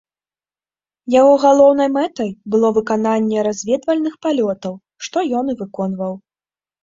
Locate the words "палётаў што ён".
4.27-5.45